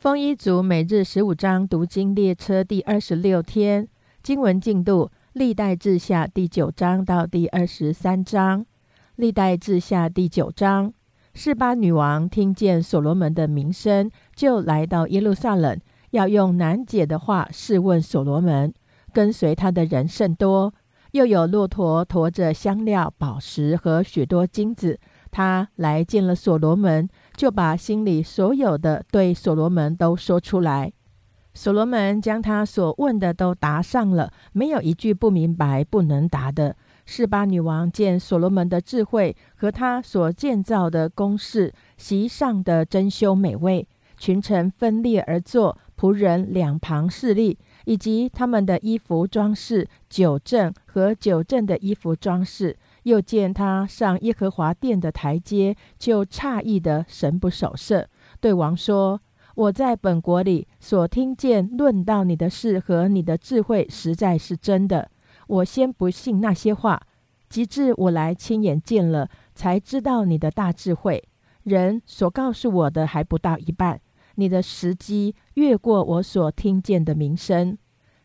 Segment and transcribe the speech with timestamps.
[0.00, 3.86] 丰一族每日十五章读经列车第二十六天
[4.22, 8.64] 经文进度：历代志下第九章到第二十三章。
[9.16, 10.90] 历代志下第九章，
[11.34, 15.78] 示巴女王听见所罗门的名声，就来到耶路撒冷，
[16.12, 18.72] 要用难解的话试问所罗门。
[19.12, 20.72] 跟随他的人甚多，
[21.10, 24.98] 又有骆驼驮着香料、宝石和许多金子。
[25.30, 27.08] 他来见了所罗门。
[27.36, 30.92] 就把心里所有的对所罗门都说出来。
[31.54, 36.76] 所罗门将他所问的都答上了，没有一句不明白、不能答的。
[37.06, 43.88] 示巴女王见所罗门的智慧和他所建造的宫室席上的珍馐美味，
[44.18, 52.76] 群臣分列而坐，仆人两旁侍立，以及他们的衣服装饰、酒正和酒正的衣服装饰。
[53.04, 58.08] 又见他上耶和华殿的台阶，就诧异的神不守舍，
[58.40, 59.20] 对王说
[59.56, 65.10] ：“我在本国里所听见论到你的事和你的智慧，实在是真的。
[65.46, 67.00] 我先不信那些话，
[67.48, 71.22] 及至我来亲眼见了，才知道你的大智慧。
[71.64, 74.00] 人所告诉我的还不到一半，
[74.36, 77.76] 你的时机越过我所听见的名声。”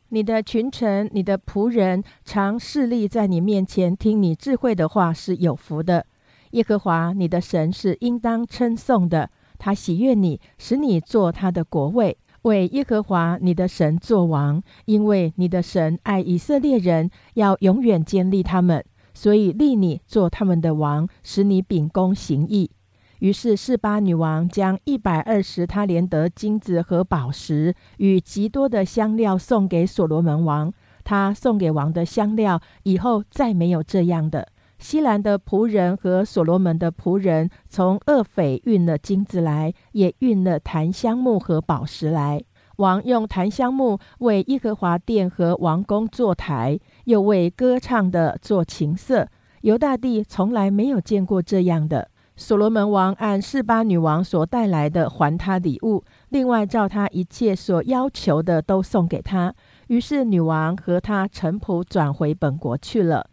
[0.10, 6.06] 你的群臣、你的仆人常侍立在你面前，听你智慧的话是有福的。
[6.52, 14.62] 耶和华你的神是应当称颂的，他喜悦你，使你做他的国位，为耶和华你的神作王。
[14.86, 22.72] 因为你的神爱以色列人，要永远坚立他们，所以立你做他们的王，使你秉公行义。
[23.20, 30.74] 于是，示巴女王将一百二十他连得金子和宝石与极多的香料送给所罗门王。
[31.04, 34.48] 他送给王的香料以后再没有这样的。
[34.80, 42.44] 西兰的仆人和所罗门的仆人从厄斐运了金子来，也运了檀香木和宝石来。
[42.78, 49.30] 王用檀香木为耶和华殿和王宫做台，又为歌唱的做琴瑟。
[49.62, 52.10] 犹大帝从来没有见过这样的。
[52.38, 59.54] 所罗门王按示巴女王所带来的还他礼物，另外照他一切所要求的都送给他。
[59.88, 63.26] 于是女王和他臣仆转回本国去了。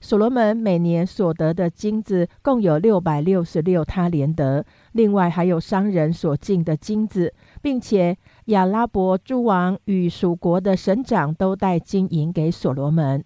[0.00, 7.32] 所罗门每年所得的金子共有六百六十六他连得，另外还有商人所进的金子，
[7.62, 13.22] 并且亚拉伯诸王与属国的省长都带金银给所罗门。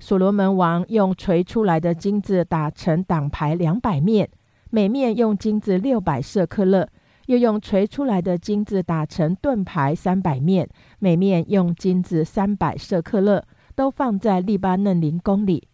[0.00, 4.28] 所罗门王用锤出来的金子打成挡牌两百面。
[4.76, 6.86] 每面用金子六百舍克勒，
[7.28, 13.42] 又用锤出来的金子打成盾牌三百面，每面用金子三百舍克勒，
[13.74, 15.66] 都放在利巴嫩林宫里。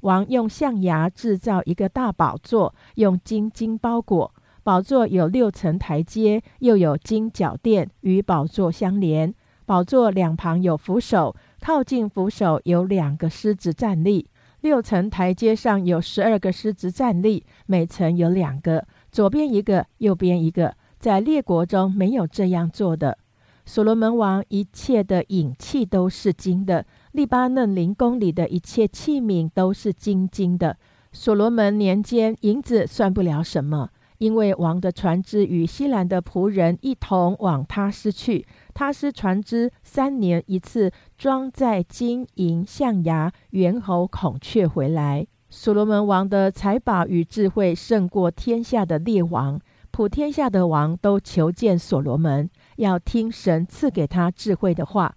[0.00, 4.34] 王用象牙制造一个大宝座，用金金包裹。
[4.64, 9.32] 宝座有六层台阶，又有金脚垫与宝座相连。
[9.66, 14.28] 宝座两旁有扶手，靠近扶手有两个狮子站立。
[14.60, 20.74] 六层台阶上有十二个狮子站立，每层有两个，左边一个，右边一个。
[20.98, 23.18] 在列国中没有这样做的。
[23.64, 30.76] 所罗门王一切的引器都是金的，利巴嫩林宫里的一切器皿都是金金的。
[31.12, 38.44] 所罗门年间，银子算不了什么，因为王的船只与西兰的仆人一同往他失去。
[38.78, 45.26] 他是船只三年一次装载金银象牙猿猴孔雀回来。
[45.50, 55.16] 所罗门王的财宝与智慧胜过天下的列王，普天下的王都求见所罗门，要听神赐给他智慧的话。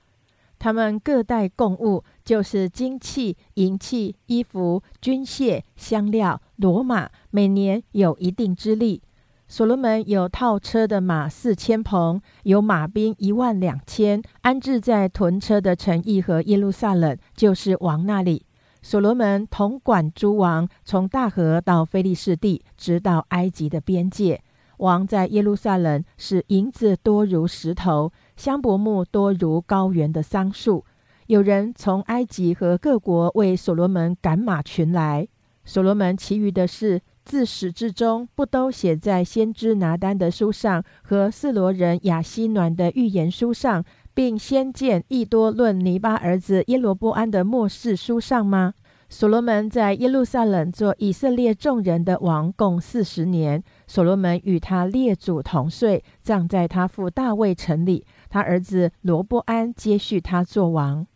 [0.58, 9.04] 他们各带贡物，就是金器、银器、衣服、军械、香料、罗马，每年有一定之力。
[9.52, 18.46] 所罗门有套车的马四千棚，有马兵一万两千，安置在屯车的城邑和耶路撒冷，就是王那里。
[18.82, 24.42] 所罗门统管诸王，从大河到菲利士地，直到埃及的边界。
[24.78, 30.86] 王在耶路撒冷使银子多如石头，香柏木多如高原的桑树。
[31.28, 35.28] 有人从埃及和各国为所罗门赶马群来。
[35.66, 37.02] 所罗门其余的事。
[37.32, 48.74] 自始至终，不都写在先知拿丹的书上和四罗人亚西暖的预言书上，并先见易多论尼巴儿子耶罗波安的末世书上吗？
[49.08, 53.64] 所罗门在耶路撒冷做以色列众人的王，共四十年。
[53.88, 58.06] 所罗门与他列祖同岁，葬在他父大卫城里。
[58.30, 61.08] 他儿子罗波安接续他做王。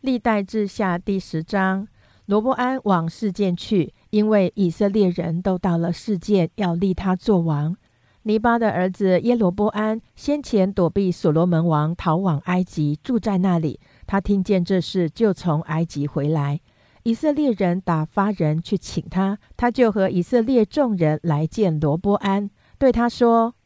[0.00, 1.86] 历代志下第十章，
[2.26, 3.94] 罗波安往事件去。
[4.14, 7.76] 因为以色列人都到了世界，要立他做王。
[8.22, 13.80] 尼巴的儿子耶罗波安先前躲避所罗门王，逃往埃及，住在那里。
[14.06, 16.60] 他听见这事，就从埃及回来。
[17.02, 23.56] 以色列人打发人去请他，他就和以色列众人来见罗波安，对他说：“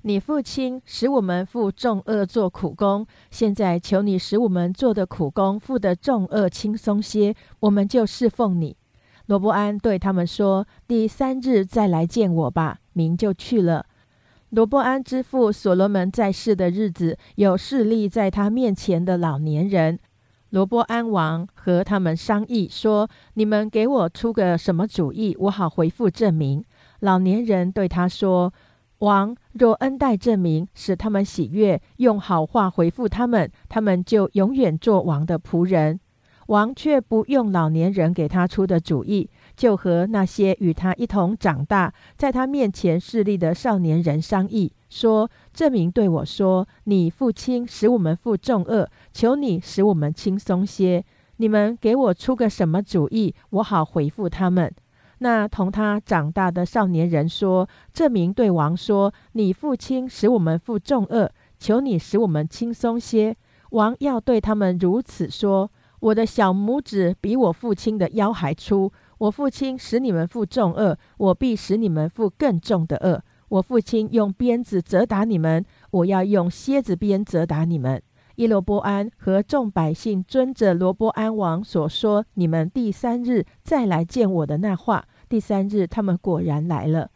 [0.00, 8.74] 你父亲使我们负重恶做苦工，现在求你使我们做的苦工负的重恶轻松些，我们就侍奉你。”
[9.28, 13.84] 罗伯安对他们说：“第三日再来见我吧。”民就去了。
[14.48, 19.98] 罗伯安之父所罗门在世的日子，有势力在他面前的老年人。
[20.48, 26.64] 罗伯安王和他们商议说：“你们给我出个什么主意，我好回复证明。”
[27.00, 28.50] 老年人对他说
[29.00, 36.00] ：“王若恩待证明，使他们喜悦，用好话回复他们，他们就永远做王的仆人。”
[36.48, 39.30] 王却不用老年人给他出的主意。
[39.56, 51.04] 就和那些与他一同长大，在他面前势力的少年人商议，说：“证明对我说，你父亲使我们负重恶，求你使我们轻松些。
[51.38, 54.72] 你们给我出个什么主意，我好回复他们。”
[55.18, 61.28] 那同他长大的少年人说：“证明对王说，你父亲使我们负重恶，
[61.58, 63.36] 求你使我们轻松些。”
[63.72, 65.68] 王要对他们如此说
[66.00, 73.20] ：“我的小拇指比我父亲的腰还粗。”我父亲使你们负重恶，我必使你们负更重的恶。
[73.48, 78.00] 我父亲用鞭子责打你们，我要用蝎子鞭责打你们。
[78.36, 85.04] 耶罗波安和众百姓遵着罗波安王所说，你们第三日再来见我的那话。
[85.28, 87.10] 第三日，他们果然来了。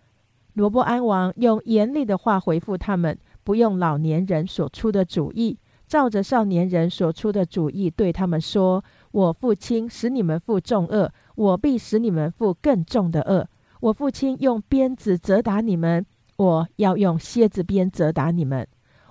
[0.54, 5.56] 罗波安王用严厉的话回复他们，不用老年人所出的主意，
[5.92, 13.46] 照着少年人所出的主意对他们说：“我父亲使你们负重恶。”我必使你们负更重的恶。
[13.80, 16.06] 我父亲用鞭子责打你们，
[16.38, 18.66] 我要用蝎子鞭责打你们。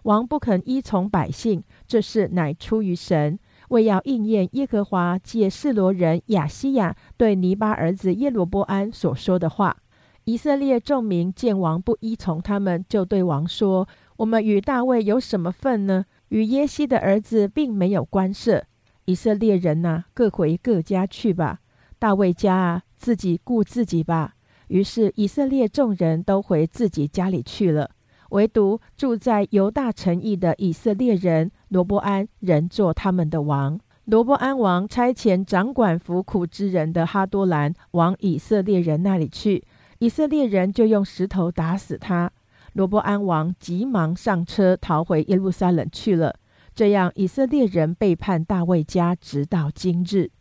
[0.06, 3.38] 王不肯依从百姓，这事乃出于神，
[3.70, 9.78] 为要应验耶和华借示罗人亚西亚对尼巴儿子耶罗波安所说的话。
[10.24, 13.88] 以色列众民见王不依从他们，就对王说
[14.18, 16.06] ：“我们与大卫有什么份呢？
[16.32, 18.64] 与耶西的儿子并没有关涉。
[19.06, 21.60] 以色列人呐，各回各家去吧。”
[22.00, 24.34] 大卫家啊，自己顾自己吧。
[24.70, 27.92] 于是以色列众人都回自己家里去了，
[28.30, 33.78] 唯独住在犹大城邑的以色列人罗伯安仍做他们的王。
[34.06, 39.64] 罗伯安王差遣掌管服苦之人的哈多兰往以色列人那里去，
[40.00, 42.32] 以色列人就用石头打死他。
[42.74, 46.36] 罗伯安王急忙上车逃回耶路撒冷去了。
[46.74, 50.32] 这样，以色列人背叛大卫家，直到今日。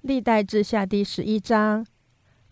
[0.00, 1.84] 历代志下第十一章，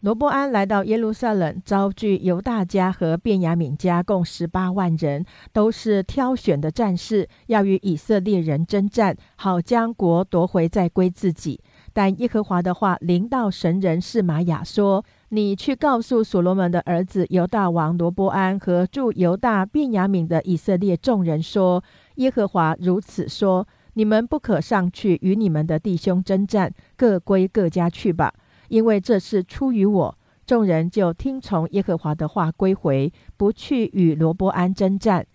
[0.00, 11.60] 罗伯安来到耶路撒冷，招聚犹大家和便雅悯家共十八万人，都是挑选的战士，要与以色列人征战，好将国夺回，再归自己。
[11.92, 21.82] 但耶和华的话临到神人示玛雅说：“你去告诉所罗门的儿子犹大王罗伯安和驻犹大便雅悯的以色列众人说：
[22.16, 28.32] 耶和华如此说。”你们不可上去与你们的弟兄征战，各归各家去吧，
[28.68, 30.18] 因为这是出于我。
[30.46, 35.26] 众人就听从耶和华的话，归回，不去与罗波安征战。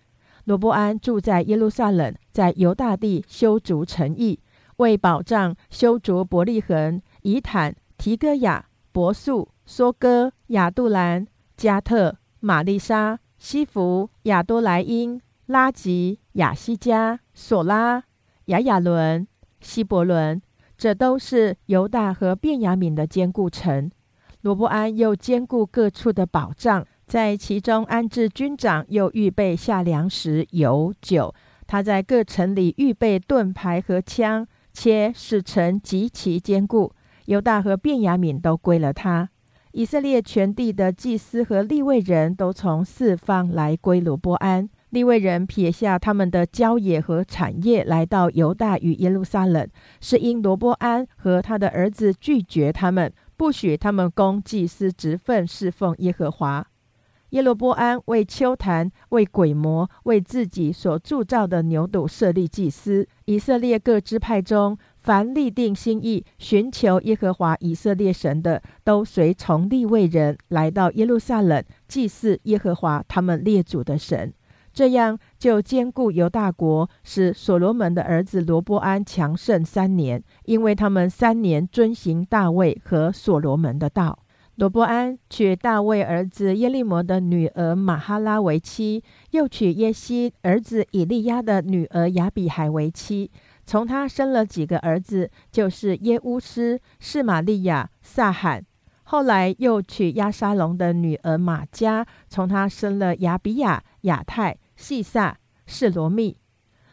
[0.44, 4.40] 罗波安住在耶路撒冷，在犹大地修筑城邑，
[4.78, 18.04] 为保障修筑伯利恒、以坦、提戈雅、伯素、梭哥、亚杜兰、加特、玛丽莎、西弗、亚多莱因、拉吉、亚西加、索拉。
[18.46, 19.26] 亚亚伦、
[19.60, 20.40] 希伯伦，
[20.78, 23.90] 这都是犹大和便雅悯的坚固城。
[24.42, 31.34] 罗伯安又兼顾各处的保障，在其中安置军长，又预备下粮食、油酒。
[31.66, 36.92] 他在各城里预备盾牌和枪，且使城极其坚固。
[37.24, 39.28] 犹大和便雅悯都归了他。
[39.76, 44.66] 以色列全地的祭司和立位人都从四方来归罗波安。
[44.88, 49.68] 利未人撇下他们的郊野和产业，来到犹大与耶路撒冷，
[50.00, 56.66] 是因罗波安和他的儿子拒绝他们，不许他们供祭司职分侍奉耶和华。
[57.30, 63.06] 耶罗波安为丘坛、为鬼魔、为自己所铸造的牛犊设立祭司。
[63.26, 74.34] 以色列各支派中，凡立定心意寻求耶和华以色列神的，都随从立位人来到耶路撒冷祭祀耶和华他们列祖的神。
[74.72, 84.18] 这样就兼顾犹大国，使所罗门的儿子罗波安强盛三年，因为他们三年遵行大卫和所罗门的道。
[84.56, 93.30] 罗波安娶大卫儿子耶利摩的女儿玛哈拉为妻，又娶耶西儿子以利亚的女儿亚比海为妻。
[93.66, 98.64] 从他生了几个儿子，就是耶乌斯、示玛利亚、撒罕。
[99.02, 106.36] 后来又娶亚沙龙的女儿玛加，从他生了亚比亚、亚泰、细撒、示罗密。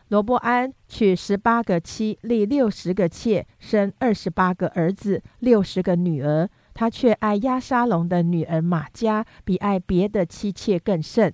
[0.10, 6.50] 罗伯安娶十八个妻，立六十个妾，生二十八个儿子，六十个女儿。
[6.75, 11.34] 他却爱亚沙龙的女儿玛加，比爱别的妻妾更甚。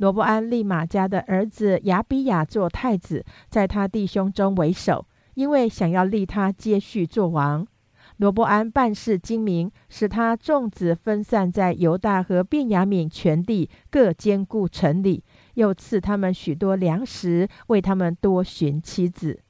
[0.00, 7.66] 罗伯安立马加的儿子亚比亚做太子，在他弟兄中为首，因为想要立他接续做王。
[8.16, 15.22] 罗伯安办事精明，使他众子分散在犹大和便雅悯全地，各兼顾城里，
[15.54, 19.40] 又赐他们许多粮食，为他们多寻妻子。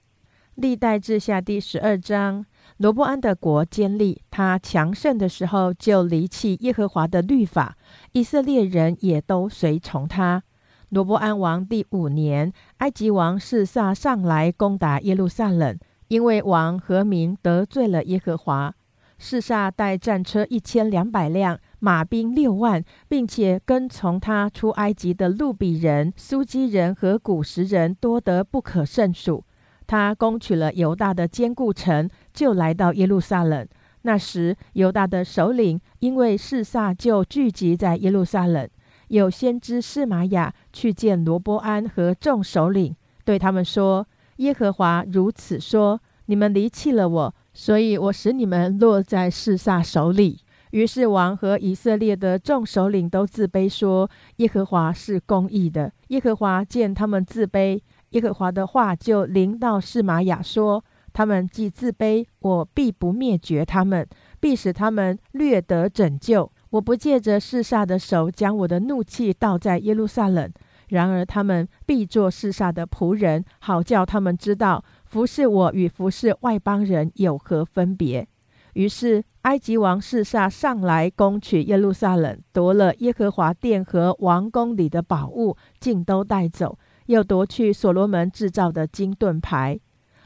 [0.56, 2.44] 历代志下第十二章，
[2.78, 7.78] 罗伯安的国坚立，他强盛的时候就离弃耶和华的律法，
[8.12, 10.42] 以色列人也都随从他。
[10.88, 15.78] 罗伯安王第五年，埃及王示撒上来攻打耶路撒冷。
[16.08, 18.74] 因为王和民得罪了耶和华，
[19.16, 29.44] 示撒带战车一千两百辆，马兵六万，并且跟从他出埃及的路比人、苏基人和古时人多得不可胜数。
[29.86, 33.68] 他攻取了犹大的坚固城，就来到耶路撒冷。
[34.02, 38.68] 那时，犹大的首领因为示撒就聚集在耶路撒冷。
[39.08, 44.06] 有先知示玛雅去见罗波安和众首领，对他们说。
[44.36, 50.38] 耶和华如此说：“你们离弃了我，所以我使你们落在示撒手里。”
[50.70, 57.80] 于是王和以色列的众首领都自卑，说：“耶和华是公义的。”耶和华见他们自卑，
[58.10, 64.06] 耶和华的话就临到示玛雅说：“他们既自卑，我必不灭绝他们，
[64.38, 66.50] 必使他们略得拯救。
[66.70, 70.50] 我不借着示撒的手，将我的怒气倒在耶路撒冷。”
[70.90, 78.26] 然而他们必做世上的仆人，好叫他们知道服侍我与服侍外邦人有何分别。
[78.74, 86.76] 于是埃及王示撒上来攻取耶路撒冷，夺了耶和华殿和王宫里的宝物，尽都带走，
[87.06, 89.78] 又夺去所罗门制造的金盾牌。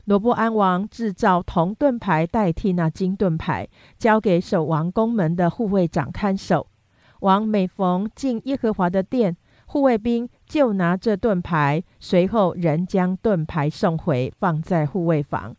[0.04, 3.66] 罗伯安王制造铜盾牌代替那金盾牌，
[3.98, 6.66] 交给守王宫门的护卫长看守。
[7.20, 9.34] 王每逢进耶和华的殿，
[9.66, 10.28] 护卫兵。
[10.46, 15.56] 就拿这盾牌，随后仍将盾牌送回，放在护卫房。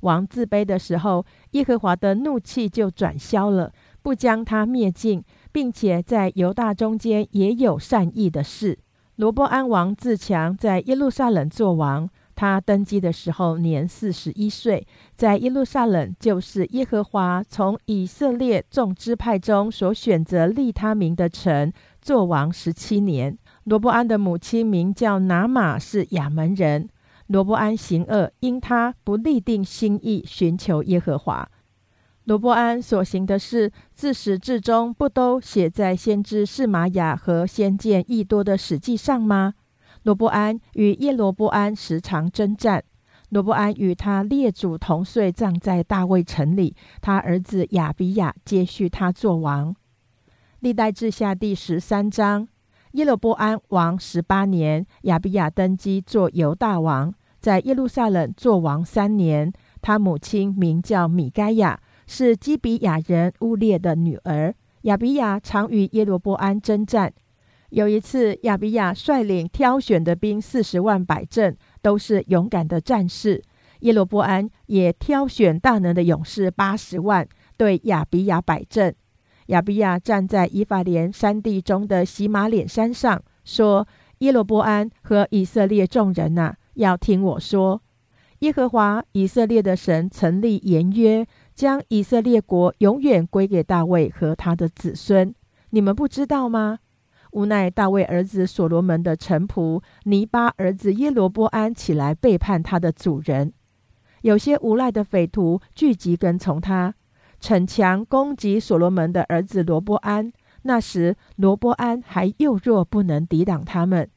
[0.00, 3.72] 王自卑的时候，耶和华的怒气就转消了，
[4.02, 8.78] 不将他灭尽，并且在犹大中间也有善意的事。
[9.16, 12.10] 罗伯安王自强，在耶路撒冷做王。
[12.36, 23.36] 他登基的时候年四十一岁，在耶路撒冷，就是耶和华从以色列众支派中所选择立他名的城，做王十七年。
[23.64, 26.88] 罗伯安的母亲名叫拿玛，是亚门人。
[27.28, 31.48] 罗伯安行恶，因他不立定心意寻求耶和华。
[32.24, 39.54] 罗伯安所行的事，自始至终不都写在先知示玛雅和先见益多的史记上吗？
[40.06, 42.80] 罗伯安与耶罗伯安时常征战。
[43.30, 46.76] 罗伯安与他列祖同岁，葬在大卫城里。
[47.00, 49.74] 他儿子亚比亚接续他做王。
[50.60, 52.46] 历代志下第十三章。
[52.92, 59.52] 耶罗伯安王十八年，亚比亚登基做犹大王，在耶路撒冷做王三年。
[59.82, 64.54] 他母亲名叫米该亚，是基比亚人乌列的女儿。
[64.82, 67.12] 亚比亚常与耶罗伯安征战。
[67.76, 73.42] 有一次，亚比亚率领挑选的兵四十万摆阵，都是勇敢的战士。
[73.80, 77.28] 耶罗波安也挑选大能的勇士八十万，
[77.58, 78.94] 对亚比亚摆阵。
[79.48, 83.86] 亚比亚站在以法莲山地中的喜马脸山上，说
[84.20, 87.82] ：“耶罗波安和以色列众人呐，要听我说。
[88.38, 95.34] 耶和华以色列的神曾立言约，将以色列国永远归给大卫和他的子孙。
[95.68, 96.78] 你们不知道吗？
[97.36, 103.52] 无奈大卫儿子所罗门的臣仆尼巴儿子耶罗波安起来背叛他的主人，
[104.22, 106.94] 有些无赖的匪徒聚集跟从他。”
[107.38, 114.08] 逞强攻击所罗门的儿子罗波安，那时罗波安还幼弱，不能抵挡他们。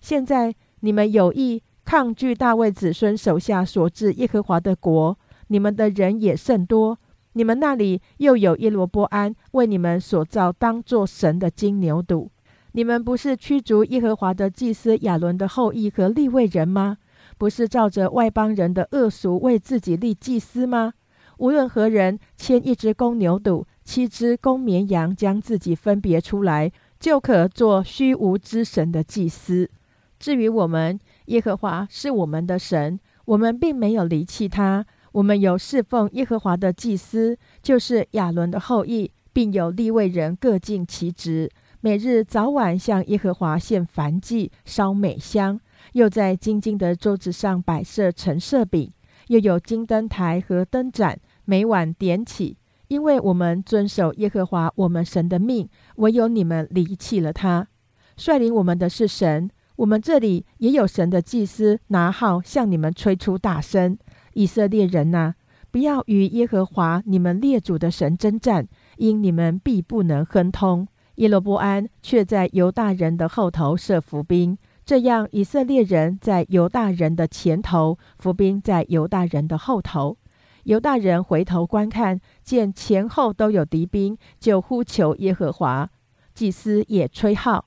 [0.00, 5.18] 现在你们有意抗拒大卫子孙手下所治耶和华的国，
[5.48, 6.96] 你们的人也甚多。
[7.32, 12.28] 你们那里又有耶罗波安为你们所造当作神的金牛犊。
[12.72, 16.98] 你们不是驱逐耶和华的祭司亚伦的后裔和立位人吗？
[17.36, 20.92] 不是照着外邦人的恶俗为自己立祭司吗？
[21.38, 29.70] 无论何人牵一只公牛犊，七只公绵羊将自己分别出来，就可做虚无之神的祭司。
[30.18, 34.84] 至于我们，耶和华是我们的神，我们并没有离弃他。
[35.12, 41.48] 我们有侍奉耶和华的祭司，就是亚伦的后裔，并有立位人各尽其职，
[41.80, 45.60] 每日早晚向耶和华献燔祭、烧美香，
[45.92, 48.92] 又在金金的桌子上摆设陈设饼，
[49.28, 52.56] 又有金灯台和灯盏，每晚点起。
[52.88, 57.68] 因为我们遵守耶和华我们神的命，唯有你们离弃了他。
[58.16, 63.96] 率领我们的是神，我们这里也有神的祭司拿号向你们吹出大声。
[64.32, 65.34] 以色列人呐，
[65.70, 68.66] 不要与耶和华你们列祖的神征战，
[68.96, 70.88] 因你们必不能亨通。
[71.18, 80.16] 耶罗波安却在犹大人的后头设伏兵，这样以色列人在犹大人的前头，伏兵在犹大人的后头。
[80.62, 85.90] 犹大人回头观看，见前后都有敌兵，就呼求耶和华。
[86.34, 87.64] 祭司也吹号，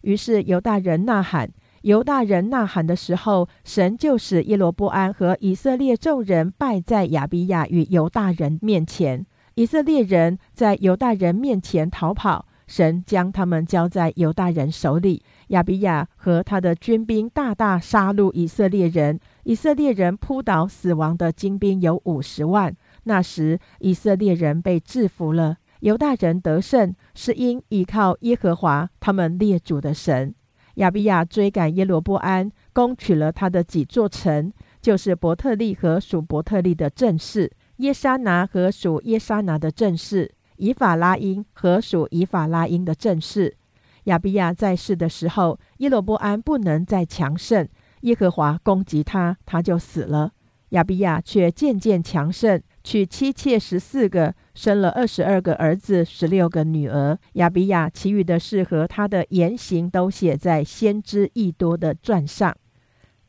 [0.00, 1.50] 于是犹大人呐喊。
[1.82, 9.26] 犹大人呐喊的时候，神就使耶罗波安和以色列众人败在亚比亚与犹大人面前。
[9.56, 15.22] 以色列人在犹大人面前逃跑，神将他们交在犹大人手里。
[15.48, 22.74] 亚比亚和他的军兵大大杀戮以色列人，以色列人扑倒死亡的精兵有五十万。
[23.04, 30.34] 那时以色列人被制服了，犹大人得胜，是因依靠耶和华他们列祖的神。
[30.76, 43.56] 亚比亚追赶耶罗波安，攻取了他的几座城，就是伯特利和属伯特利的镇势，耶沙拿和属耶沙拿的镇势，以法拉因和属以法拉因的镇势。
[44.04, 47.66] 亚比亚在世的时候，耶罗波安不能再强盛，
[48.02, 50.32] 耶和华攻击他，他就死了。
[50.70, 52.60] 亚比亚却渐渐强盛。
[52.82, 57.18] 娶妻妾十四个，生了二十二个儿子，十六个女儿。
[57.34, 62.54] 亚比亚其余的事和他的言行都写在先知益多的传上。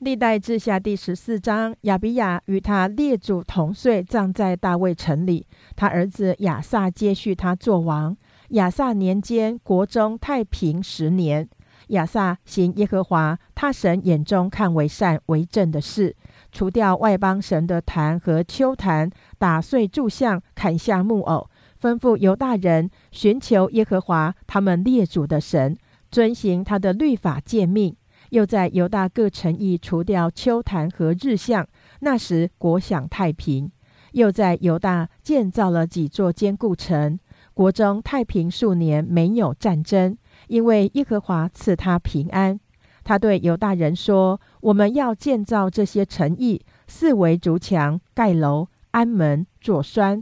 [0.06, 5.48] 历代志下第十四章，亚比亚与他列祖同岁，葬在大卫城里。
[5.76, 8.16] 他儿子亚撒接续他做王。
[8.50, 11.50] 亚撒年间，国中太平十年。
[11.88, 16.16] 亚撒行耶和华他神眼中看为善为正的事。
[16.52, 21.50] 除掉外邦神的坛和丘坛，打碎柱像，砍下木偶，
[21.82, 25.76] 吩咐犹大人寻求耶和华他们列祖的神，
[26.12, 27.96] 遵行他的律法诫命。
[28.36, 31.66] 又在犹大各城邑除掉丘坛和日像，
[32.02, 33.72] 那时国享太平。
[34.12, 37.18] 又在犹大建造了几座坚固城，
[37.54, 40.18] 国中太平数年，没有战争，
[40.50, 42.60] 因为耶和华赐他平安。
[43.06, 50.22] 他对犹大人说：“我们要建造这些城邑，四围筑墙、盖楼、安门、做栓。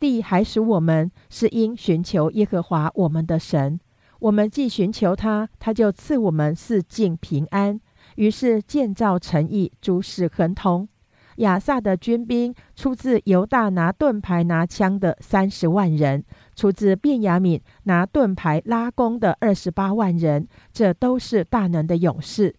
[0.00, 3.78] 地还属我们，是因寻求耶和华我们的神。
[4.20, 7.80] 我们既寻求他，他就赐我们四境平安。
[8.16, 10.88] 于是建造城邑，诸事亨通。
[11.36, 16.22] 亚萨的军兵出自犹大拿盾牌、拿枪的三十万人。”
[16.54, 22.54] 出自便雅悯拿盾牌拉弓的二十八万人，这都是大能的勇士。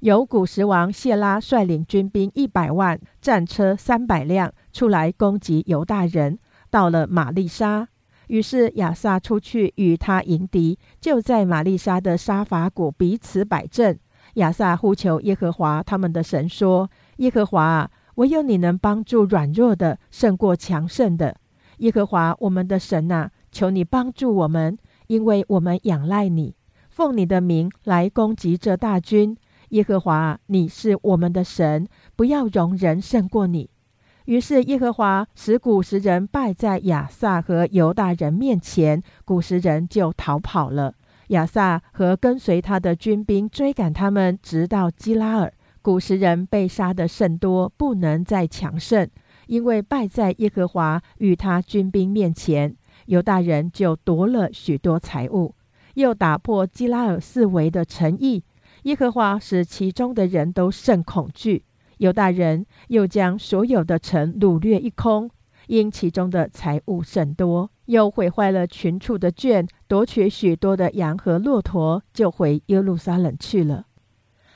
[0.00, 6.38] 由古时王谢拉率领军兵一百万，战车三百辆，出来攻击犹大人。
[6.68, 7.88] 到了玛丽莎，
[8.28, 13.98] 于是亚萨出去与他迎敌，就在玛丽莎的沙法谷彼此摆阵。
[14.34, 21.36] 亚萨呼求耶和华他们的神说：“耶和华啊，唯有你能帮助软弱的，胜过强盛的。
[21.78, 26.54] 耶和华我们的神呐！”求你帮助我们，因为我们仰赖你，
[26.90, 29.34] 奉你的名来攻击这大军。
[29.70, 33.70] 耶和华，你是我们的神，不要容人胜过你。
[34.26, 40.94] 于是耶和华使古时人败在亚萨和犹大人面前，古时人就逃跑了。
[41.28, 45.52] 亚萨和跟随他的军兵追赶他们，直到基拉尔。
[45.80, 49.08] 古时人被杀的甚多，不能再强盛，
[49.46, 52.76] 因为败在耶和华与他军兵面前。
[53.06, 55.54] 犹大人就夺了许多财物，
[55.94, 58.42] 又打破基拉尔四围的城邑。
[58.82, 61.64] 耶和华使其中的人都甚恐惧。
[61.98, 65.30] 犹大人又将所有的城掳掠一空，
[65.66, 73.86] 因其中的财物甚多，又毁坏了群畜的圈，夺取许多的羊和骆驼，就回耶路撒冷去了。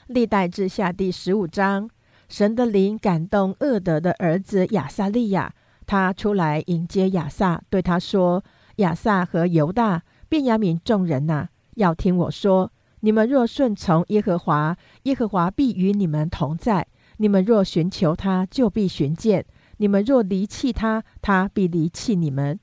[0.07, 1.88] 历代志下第十五章，
[2.29, 5.55] 神的灵感动厄德的儿子亚撒利亚。
[5.87, 8.44] 他出来迎接亚萨，对他说
[8.76, 12.70] ：“亚萨和犹大、便雅悯众人呐，要听我说。
[13.00, 16.85] 你们若顺从耶和华，耶和华必与你们同在；
[17.20, 19.42] 你们若寻求他，就必寻见；
[19.76, 22.59] 你们若离弃他，他必离弃你们。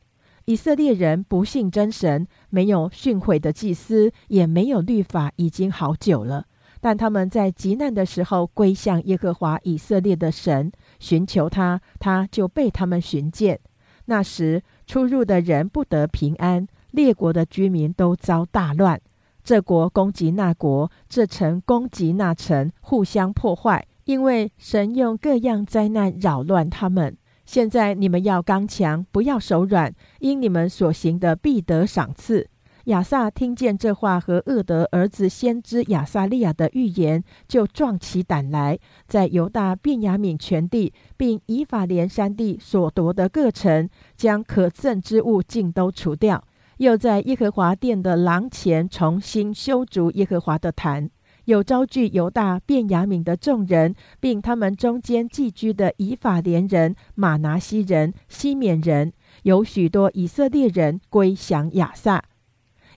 [0.45, 6.47] 以色列人不信真神，没有训诲的祭司，也没有律法，已经好久了。
[6.81, 13.59] 但他们在极难的时候归向耶和华以色列的神，寻求他，他就被他们寻见。
[14.05, 18.99] 那时出入的人不得平安，列国的居民都遭大乱。
[19.43, 27.17] 这国攻击那国，这城攻击那城，互相破坏，因为神用各样灾难扰乱他们。
[27.45, 32.49] 现在你们要刚强，不要手软，因你们所行的必得赏赐。
[32.85, 46.41] 亚萨听见这话和厄德儿子先知亚撒利亚的预言，就壮起胆来，在犹大、便雅悯全地，并以法莲山地所夺的各城，将可憎之物尽都除掉，
[46.77, 51.09] 又在耶和华殿的廊前重新修筑耶和华的坛。
[51.47, 62.21] 有招聚犹大、便雅悯的众人，并他们中间寄居的以法莲人、马拿西人、西缅人，有许多以色列人归降亚萨，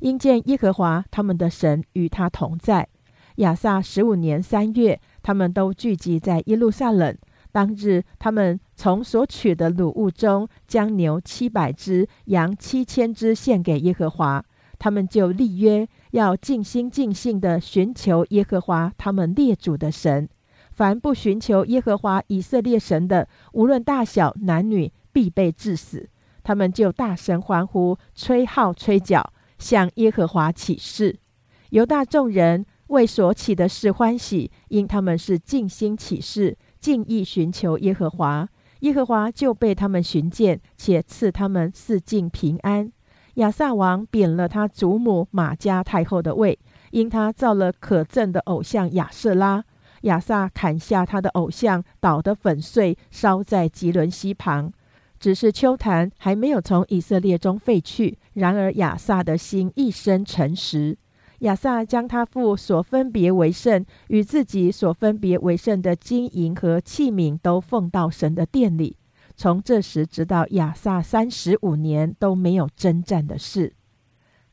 [0.01, 2.89] 因见耶和华他们的神与他同在。
[3.37, 7.17] 亚萨十五年三月，他们都聚集在耶路撒冷。
[7.53, 14.45] 当日，他们从所取的鲁物中，将牛七百只、羊七千只献给耶和华。
[14.81, 20.29] 他们就立约，要尽心尽性的寻求耶和华他们列祖的神。
[20.73, 26.09] 凡不寻求耶和华以色列神的，无论大小男女，必被致死。
[26.43, 31.19] 他们就大声欢呼，吹号吹角，向耶和华起誓。
[31.71, 38.49] 犹大众人为所起的事欢喜，因他们是尽心起誓，尽意寻求耶和华。
[38.81, 42.91] 耶和华就被他们寻见，且赐他们四境平安。
[43.41, 46.59] 亚萨王贬了他祖母马加太后的位，
[46.91, 49.65] 因他造了可憎的偶像亚瑟拉。
[50.03, 54.71] 亚萨砍下他的偶像，捣得粉碎，烧在吉伦西旁。
[55.19, 58.19] 只是秋坛还没有从以色列中废去。
[58.35, 60.99] 然而亚萨的心一生诚实。
[61.39, 68.97] 亚萨将他父所分别为圣与自己所分别为圣的金银和器皿都奉到神的殿里。
[69.41, 73.73] 从这时直到亚萨三十五年都没有征战的事。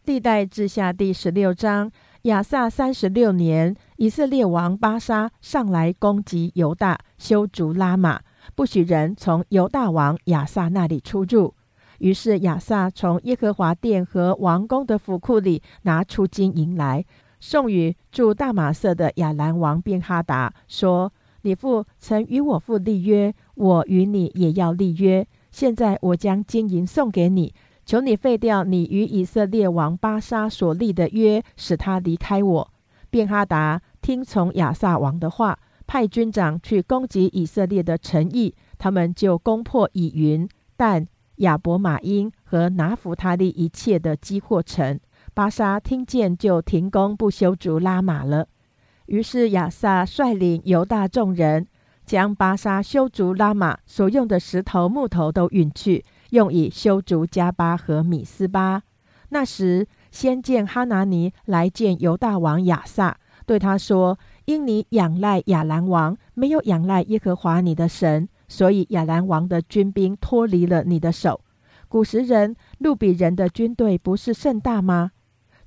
[0.05, 8.21] 历代志下第十六章，亚萨三十六年，以色列王巴沙上来攻击犹大，修筑拉玛，
[8.55, 11.53] 不许人从犹大王亚萨那里出入。
[11.99, 17.03] 于是亚萨从耶和华殿和王宫的府库里拿出金银来，
[17.41, 21.11] 送与住大马色的亚兰王便哈达，说。
[21.47, 25.25] 你父曾与我父立约，我与你也要立约。
[25.49, 27.53] 现在我将金银送给你，
[27.85, 32.73] 求你废掉你与以色列王巴沙所立的约，使他离开我。
[33.09, 35.57] 便哈达听从亚萨王的话，
[35.87, 41.07] 派军长去攻击以色列的城邑，他们就攻破以云、但、
[41.37, 44.99] 亚伯马因和拿弗他利一切的基货城。
[45.33, 48.49] 巴沙听见，就停工不修筑拉马了。
[49.07, 51.67] 于是亚萨率领犹大众人，
[52.05, 58.83] 将巴沙修筑拉玛所用的石头、木头都运去，用以修筑加巴和米斯巴。
[59.29, 71.41] 那时，先见哈拿尼来见犹大王亚萨，对他说：“因你仰赖亚兰王，没有仰赖耶和华你的神，所以亚兰王的军兵脱离了你的手。
[71.89, 75.11] 古时人、路比人的军队不是甚大吗？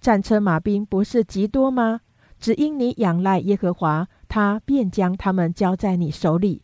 [0.00, 2.00] 战车马兵不是极多吗？”
[2.40, 6.62] 只因你仰赖耶和华，他便将他们交在你手里。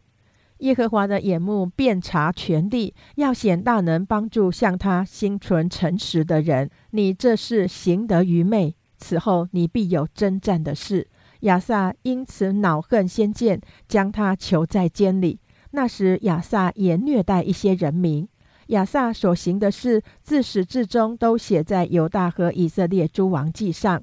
[0.60, 6.70] 耶和华的眼目遍察全地，要显大能，帮助向他心存诚实的人。
[6.92, 11.08] 你这是行得愚昧，此后你必有征战的事。
[11.40, 15.38] 亚萨因此恼恨先见，将他囚在监里。
[15.72, 18.26] 那时亚萨也虐待一些人民。
[18.68, 24.02] 亚萨所行的事，自始至终都写在犹大和以色列诸王记上。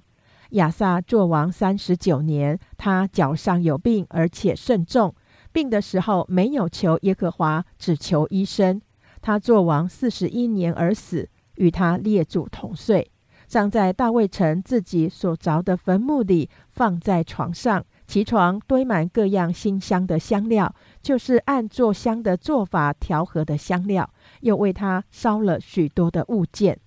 [0.53, 5.13] 亚萨作王三十九年，他脚上有病，而且甚重。
[5.51, 8.81] 病的时候没有求耶和华，只求医生。
[9.21, 13.11] 他作王四十一年而死，与他列祖同岁，
[13.47, 17.83] 葬在大卫城自己所凿的坟墓里，放在床上。
[18.05, 24.07] 其床堆满各样馨香的香料，就是按做香的做法调和的香料，
[24.41, 26.77] 又为他烧了许多的物件。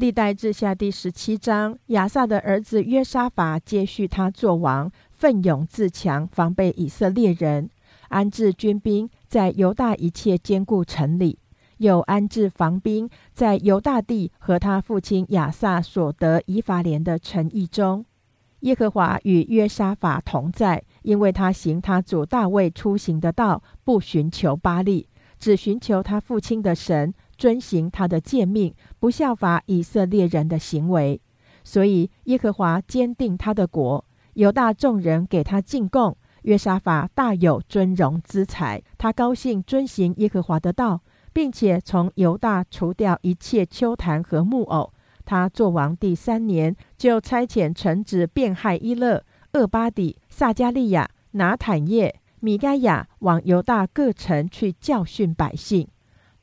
[0.00, 7.68] 历代志下第十七章，亚萨的儿子约沙法接续他做王，奋勇自强，防备以色列人，
[8.08, 11.38] 安置军兵在犹大一切坚固城里，
[11.76, 18.06] 又安置防兵在犹大地和他父亲亚萨所得以法莲的城邑中。
[18.60, 25.06] 耶和华与约沙法同在，因为他行他主大卫出行的道，不寻求巴利，
[25.38, 27.12] 只寻求他父亲的神。
[27.40, 31.18] 遵行他的诫命，不效法以色列人的行为。
[31.64, 36.14] 所以耶和华坚定他的国，犹大众人给他进贡。
[36.42, 41.00] 约沙法大有尊荣资财，他高兴遵行耶和华的道，
[41.32, 44.92] 并且从犹大除掉一切丘坛和木偶。
[45.24, 49.24] 他做王第三年，就差遣臣子变害伊勒、
[49.54, 55.88] 厄巴底、撒加利亚、拿坦叶、米该亚往犹大各城去教训百姓。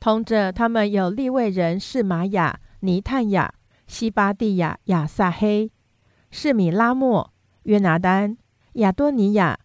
[0.00, 3.52] 同着他们有立位人是玛雅、尼探雅、
[3.86, 5.70] 西巴蒂亚、亚撒黑、
[6.30, 7.32] 是米拉莫、
[7.64, 8.36] 约拿丹、
[8.74, 9.58] 亚多尼亚、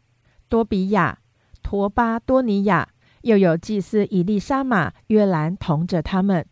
[0.50, 1.20] 多比亚、
[1.62, 2.90] 陀巴多尼亚，
[3.22, 6.46] 又有祭司以利沙玛、约兰同着他们。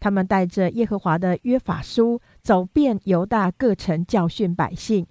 [0.00, 5.06] 他们带着耶和华的约法书，走遍犹大各城，教训百姓。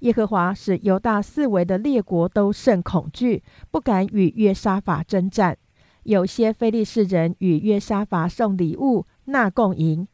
[0.00, 5.56] 耶和华使犹大四围的列国都甚恐惧，不敢与约沙法征战。
[6.04, 10.06] 有些非利士人与约沙法送礼物纳贡银，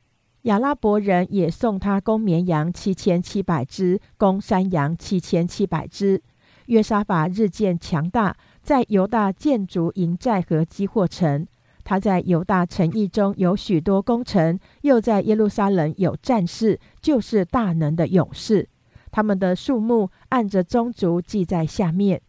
[0.42, 6.22] 亚拉伯人也送他公绵羊七千七百只，公山羊七千七百只。
[6.66, 11.46] 约沙法日渐强大，在犹大建筑营寨和积货城。
[11.83, 18.68] 他在犹大城邑中有许多功臣，又在耶路撒冷有战士，就是大能的勇士。
[19.11, 22.20] 他们的数目按着宗族记在下面。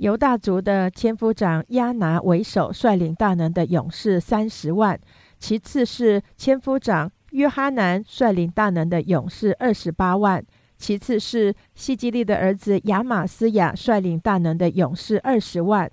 [0.00, 4.96] 犹大族的千夫长亚拿为首，率领大能的勇士三十万；
[5.38, 10.40] 其次是千夫长约哈南，率领大能的勇士二十八万；
[10.78, 15.86] 其次是西基利的儿子亚玛斯亚，率领大能的勇士二十万；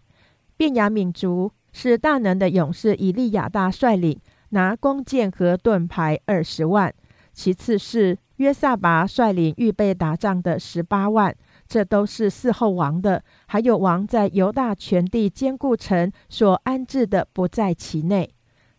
[0.55, 1.51] 便雅悯族。
[1.73, 6.91] 是大能的勇士以利亚大率领拿弓箭和盾牌二十万，
[7.33, 11.35] 其次是约萨拔率领预备打仗的十八万，
[11.67, 13.23] 这都是伺候王的。
[13.47, 18.29] 还有王在犹大全地坚固城所安置的不在其内。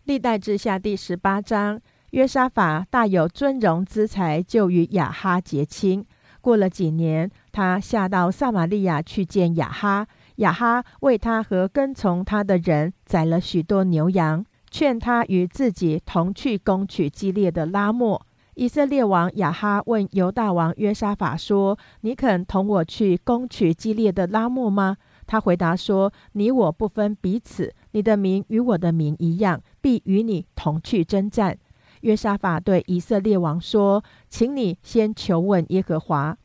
[0.04, 6.04] 历代志下第十八章，约沙法大有尊荣资财，就与亚哈结亲。
[6.40, 10.06] 过了几年，他下到撒玛利亚去见亚哈。
[10.36, 18.24] 亚哈为他和跟从他的人宰了许多牛羊，劝他与自己同去攻取激烈的拉莫。
[18.58, 24.96] 以色列王亚哈问犹大王约沙法说：“你肯同我去攻取激烈的拉莫吗？”
[25.28, 31.56] 他回答说：“你我不分彼此，你的名与我的名一样，必与你同去征战。”
[32.02, 36.36] 约沙法对以色列王说：“请你先求问耶和华。”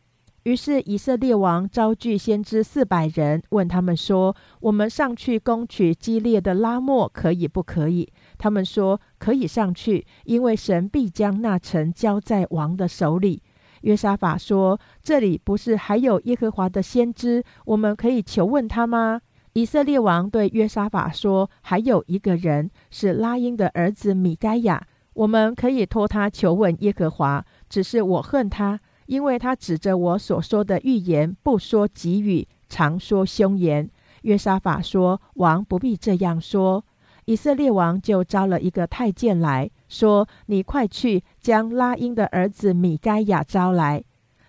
[0.43, 13.41] 于是以色列王招聚先知四百人，问他们说：“我们上去攻取激烈的拉莫，可以不可以？”他们说：“可以上去，因为神必将那城交在王的手里。”
[13.87, 19.21] 约沙法说：“这里不是还有耶和华的先知，我们可以求问他吗？”
[19.53, 27.45] 以色列王对约沙法说：“还有一个人是拉英的儿子米该亚，我们可以托他求问耶和华。
[27.69, 33.89] 只是我恨他。”因为他指着我所说的预言，不说吉语，常说凶言。
[34.21, 36.85] 约沙法说：“王不必这样说。”
[37.25, 44.03] 以色列王就招了一个太监来说：“你快去将拉英的儿子米该亚招来。”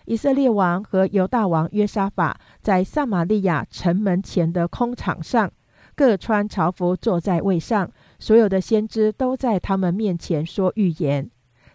[0.07, 5.51] 以色列王和犹大王约沙法在撒玛利亚城门前的空场上，
[5.95, 11.31] 各穿朝服坐在位上，所有的先知都在他们面前说预言。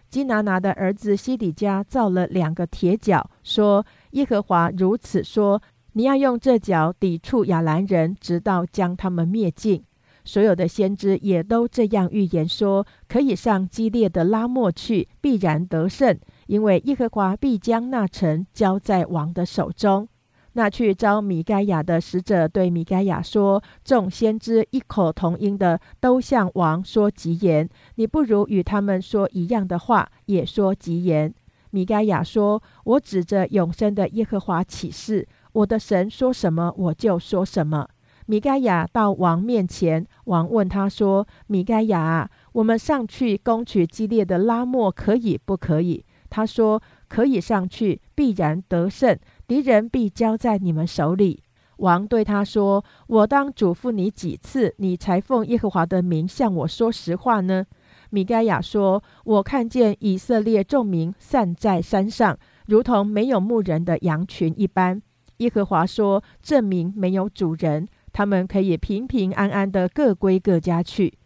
[0.08, 5.60] 基拿拿的儿子西底家造了两个铁脚，说：“耶和华如此说，
[5.94, 9.84] 你要用这脚抵触亚兰人，直到将他们灭尽。”
[10.30, 16.16] 所有的先知也都这样预言说：“可以上激烈的拉莫去，必然得胜，
[16.46, 20.06] 因为耶和华必将那城交在王的手中。”
[20.54, 31.34] 那去招米该亚的使者对米该亚说：“众先知异口同音的都向王说吉言，你不如与他们说一样的话，也说吉言。”
[31.72, 37.88] 米该亚说：“我指着永生的耶和华起誓，我的神说什么，我就说什么。”
[38.30, 51.42] 米该亚到王面前，王问他说：“米该亚，我们上去攻取激烈的拉莫，可以不可以？”他说：“可以上去，必然得胜。”敌人必交在你们手里。
[51.78, 57.66] 王对他说：“我当嘱咐你几次，你才奉耶和华的名向我说实话呢？”
[58.10, 65.02] 米该亚说：“我看见以色列众民散在山上，如同没有牧人的羊群一般。
[65.38, 71.18] 耶和华说：证明没有主人，他们可以平平安安的各归各家去。”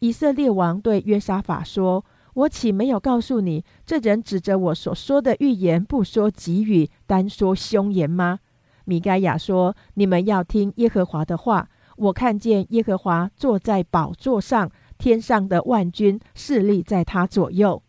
[0.00, 2.04] 以色列王对约沙法说。
[2.32, 8.38] 我岂没有告诉你，这人指着我所说的预言，不说吉语，单说凶言吗？
[8.84, 11.68] 米该亚说：“你们要听耶和华的话。
[11.96, 17.82] 我看见耶和华坐在宝座上，天上的万军势力在他左右。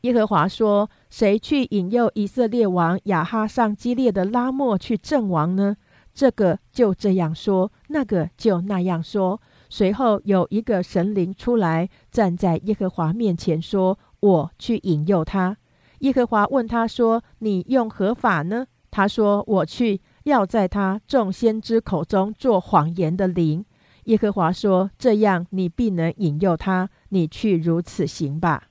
[0.00, 5.76] 耶和华说：“谁去引诱以色列王亚哈上激烈的拉莫去阵亡呢？”
[6.14, 9.40] 这个就这样说，那个就那样说。
[9.68, 15.56] 随后有一个神灵出来，站在耶和华面前说：“我去引诱他。”
[16.00, 23.64] 耶和华问他说：“你用何法呢？”他说：“我去，要在他众先知口中做谎言的灵。”
[24.04, 26.88] 耶和华说：“这样你必能引诱他。
[27.08, 28.68] 你去如此行吧。”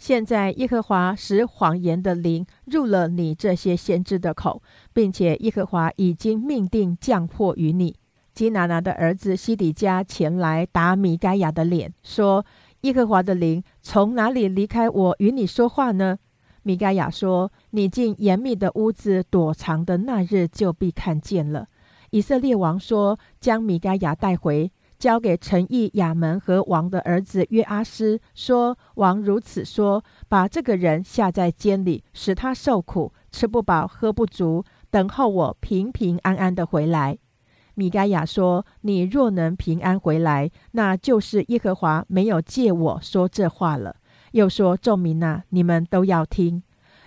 [0.00, 4.62] 现在耶和华使谎言的灵入了你这些先知的口，
[4.94, 7.94] 并且耶和华已经命定降祸于你。
[8.32, 12.46] 基拿拿的儿子西底家前来打米该亚的脸，说
[12.80, 16.16] ：“耶和华的灵从哪里离开我与你说话呢？”
[16.64, 21.66] 米该亚说：“你进严密的屋子躲藏的那日，就必看见了。”
[22.08, 37.16] 以色列王说：“将米该亚带回。”交给陈毅亚门和王的儿子约阿斯说：“王如此说，把这个人下在监里，使他受苦，吃不饱，喝不足，等候我平平安安的回来。”
[37.74, 43.96] 米该亚说：“你若能平安回来，那就是耶和华没有借我说这话了。”
[44.32, 46.62] 又说：“众民啊，你们都要听。”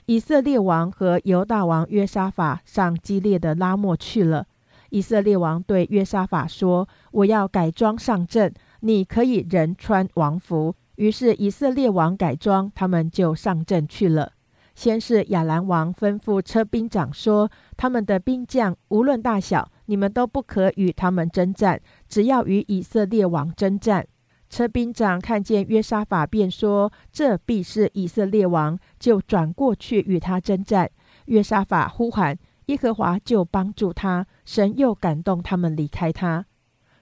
[0.08, 4.47] 以色列王和犹大王约沙法上激烈的拉莫去了。
[4.93, 14.34] 以色列王对约沙法说：“我要改装上阵，你可以人穿王服。”于是以色列王改装，他们就上阵去了。
[14.75, 24.06] 先是亚兰王吩咐车兵长说：“他们的兵将无论大小，你们都不可与他们征战，只要与以色列王征战。”
[24.47, 30.88] 车兵长看见约沙法，便说：“这必是以色列王。”就转过去与他征战。
[31.25, 32.38] 约沙法呼喊。
[32.67, 36.45] 耶和华就帮助他，神又感动他们离开他。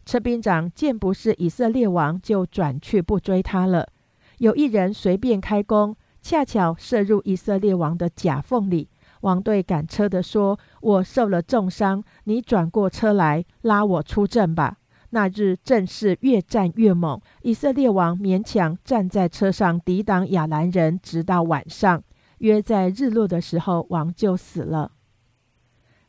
[0.06, 3.88] 车兵长见不是以色列王，就转去不追他了。
[4.40, 8.90] 有一人随便开弓，恰巧射入以色列王的甲缝里。
[9.22, 14.78] 王对赶车的说：“我受了重伤，你转过车来拉我出阵吧。”
[15.14, 22.02] 那日阵势越战越猛，以色列王勉强站在车上抵挡亚兰人，直到晚上。
[22.40, 24.94] 约在日落的时候，王就死了。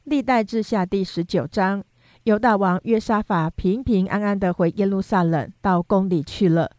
[0.05, 1.85] 历代志下第十九章，
[2.25, 6.73] 犹大王约沙法平平安安的回耶路撒冷，到宫里去了。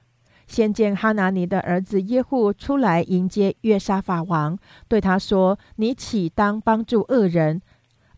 [0.45, 4.59] 先见哈拿尼的儿子耶户出来迎接约沙法王，
[4.89, 7.61] 对他说：“你岂当帮助恶人，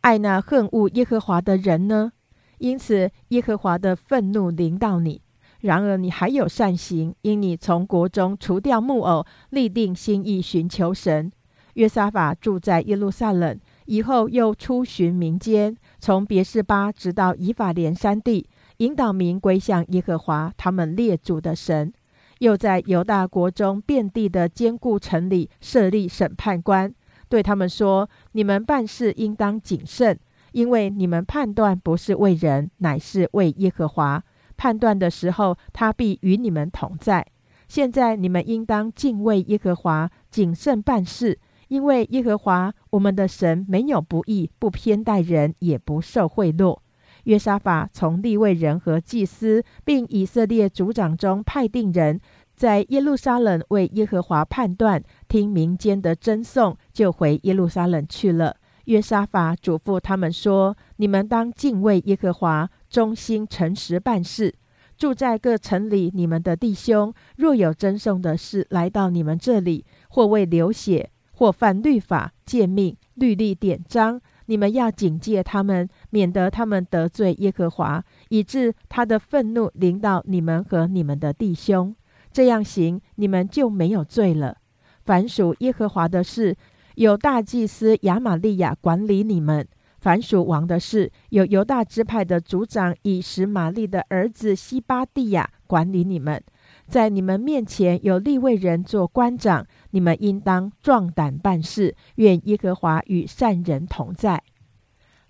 [0.01, 2.11] 爱那恨恶耶和华的人呢？
[2.57, 5.21] 因此耶和华的愤怒临到你。
[5.59, 11.31] 然而你还有善行，因你从国中除掉木偶，立定心意寻求神。
[11.75, 21.93] 约沙法住在耶路撒冷。”以后又出巡民间，从别是巴直到以法莲山地，引导民归向耶和华他们列祖的神。
[22.39, 26.93] 又在犹大国中遍地的坚固城里设立审判官，
[27.29, 30.19] 对他们说：“你们办事应当谨慎，
[30.51, 34.21] 因为你们判断不是为人，乃是为耶和华。
[34.57, 37.25] 判断的时候，他必与你们同在。
[37.67, 46.79] 现在你们应当敬畏耶和华，谨慎办事。”因为耶和华我们的神没有不义，不偏待人，也不受贿赂。
[47.23, 52.21] 约沙法从立位人和祭司，并以色列族长中派定人，
[52.55, 58.57] 在耶路撒冷为耶和华判断，听民间的争讼，就回耶路撒冷去了。
[58.85, 64.53] 约沙法嘱咐他们说：“你们当敬畏耶和华，忠心诚实办事。
[64.95, 81.95] 住在各城里，你们的弟兄若有争讼的事来到你们这里，或为流血。”或犯律法、诫命、律例、典章，你们要警戒他们，免得他们得罪耶和华，以致他的愤怒临到你们和你们的弟兄。
[82.31, 84.57] 这样行，你们就没有罪了。
[85.05, 86.55] 凡属耶和华的事，
[86.95, 89.63] 有大祭司亚玛利亚管理你们；
[89.99, 96.41] 凡属王的事，有犹大支派的族长以实玛利的儿子西巴蒂亚管理你们。
[96.87, 101.95] 在你们面前有立位人做官长，你们应当壮胆办事。
[102.15, 104.41] 愿耶和华与善人同在。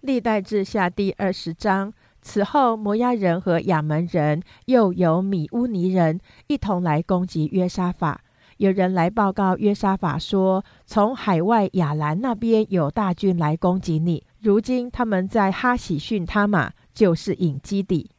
[0.01, 1.93] 历代志下第二十章。
[2.21, 8.21] 此后，摩押人和亚门人又有米乌尼人一同来攻击约沙法。
[8.57, 14.25] 有人来报告约沙法说：“从海外亚兰那边有大军来攻击你。
[14.39, 18.09] 如今他们在哈喜逊他玛，就是隐基底。”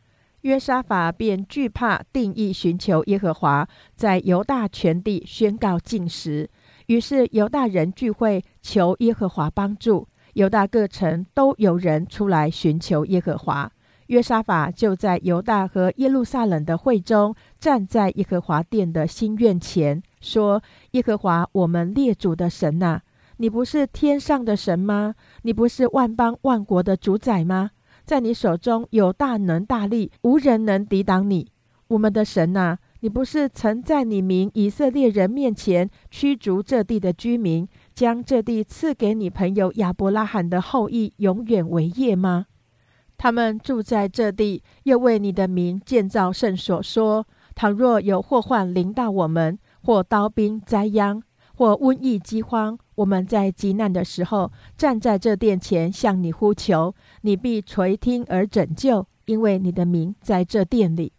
[0.47, 6.49] 约沙法便惧怕，定义寻求耶和华，在犹大全地宣告禁食。
[6.87, 10.07] 于是犹大人聚会，求耶和华帮助。
[10.35, 13.69] 犹大各城都有人出来寻求耶和华。
[14.07, 23.01] 约沙法就在犹大和耶路撒冷的会中，站在耶和华殿的新院前，说：“耶和华，我们列祖的神呐，
[23.39, 25.17] 你不是天上的神吗？
[25.43, 27.73] 你不是万邦万国的主宰吗？
[28.07, 31.49] 在你手中有大能大力，无人能抵挡你。
[31.89, 42.47] 我们的神呐，你不是曾在你名以色列人面前驱逐这地的居民，将这地赐给你朋友亚伯拉罕的后裔，永远为业吗？”
[43.19, 47.27] 他们住在这地，又为你的名建造圣所，说：
[47.57, 51.23] 倘若有祸患临到我们，或刀兵灾殃，
[51.57, 61.13] 或瘟疫饥荒，我们在极难的时候，站在这殿前向你呼求，你必垂听而拯救，因为你的名在这殿里。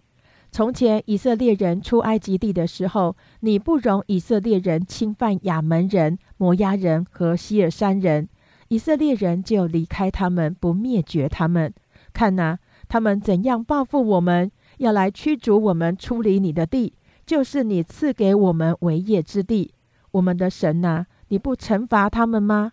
[0.52, 8.28] 从前以色列人出埃及地的时候，你不容以色列人侵犯亚门人、摩押人和希尔山人，
[8.70, 11.72] 以色列人就离开他们，不灭绝他们。
[12.12, 12.58] 看呐，
[12.88, 16.94] 他们怎样报复我们，要来驱逐我们出离你的地，
[17.26, 19.74] 就是你赐给我们为业之地。
[20.12, 22.72] 我们的神呐，你不惩罚他们吗？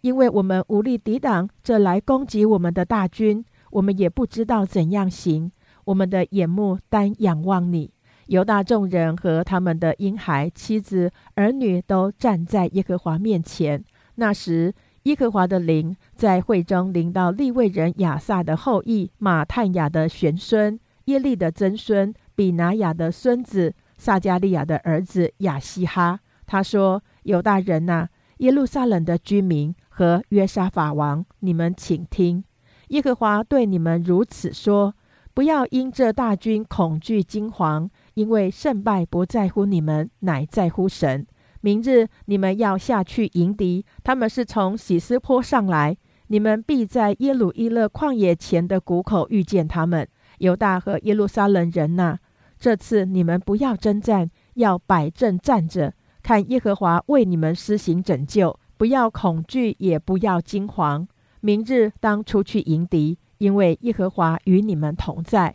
[0.00, 5.50] 因为我们无力抵挡这来攻击我们的大军，我们也不知道怎样行。
[5.84, 7.90] 我们的眼目单仰望你。
[8.26, 13.84] 犹大众人和他们的婴孩、妻子、儿女都站在耶和华面前。
[14.14, 14.74] 那时。
[15.04, 26.20] 耶和华的灵在会中临到利未人亚萨的后裔马探雅的玄孙耶利的曾孙比拿雅的孙子撒加利亚的儿子亚西哈。
[26.46, 28.08] 他说：“犹大人呐，
[28.38, 32.42] 耶路撒冷的居民和约沙法王，你们请听，
[32.88, 34.94] 耶和华对你们如此说：
[35.34, 41.26] 不要因这大军恐惧惊惶，因为胜败不在乎你们，乃在乎神。”
[41.60, 45.96] 明日你们要下去迎敌，他们是从喜斯坡上来，
[46.26, 50.06] 你们必在耶鲁伊勒旷野前的谷口遇见他们。
[50.38, 52.18] 犹大和耶路撒冷人呐，
[52.58, 55.94] 这次你们不要征战，要摆阵站着，
[56.24, 61.06] 看耶和华为你们施行拯救，不要恐惧，也不要惊惶。
[61.42, 65.54] 明日当出去迎敌，因为耶和华与你们同在。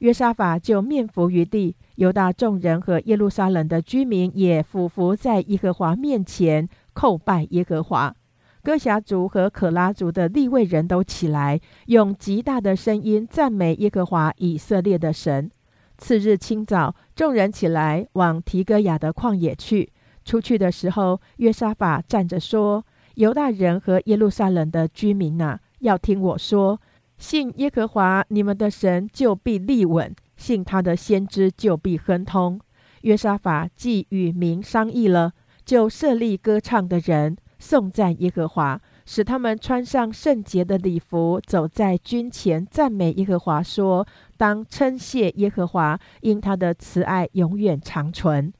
[0.00, 1.76] 约沙法就面伏于地。
[1.94, 8.12] 犹大众人和耶路撒冷的居民也俯伏在耶和华面前叩拜耶和华。
[8.64, 15.48] 哥辖族和可拉族的立位人都起来，用极大的声音赞美耶和华以色列的神。
[15.96, 19.92] 次日清早，众人起来往提戈雅的旷野去。
[20.28, 22.84] 出去的时候，约沙法站着说
[23.16, 26.78] ：“犹大人和耶路撒冷的居民呐，要听我说，
[27.16, 32.60] 信耶和华你们的神，就必立稳。”信他的先知就必亨通。
[33.00, 35.32] 约沙法既与民商议了，
[35.64, 44.06] 就设立歌唱的人，颂赞耶和华，使他们穿上圣洁的礼服，走在军前，赞美耶和华，说
[44.36, 48.52] ：“当称谢耶和华，因他的慈爱永远长存。”